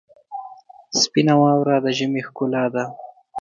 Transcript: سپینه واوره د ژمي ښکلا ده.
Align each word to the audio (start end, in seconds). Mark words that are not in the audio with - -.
سپینه 1.01 1.33
واوره 1.41 1.77
د 1.83 1.85
ژمي 1.97 2.21
ښکلا 2.27 2.65
ده. 2.73 2.83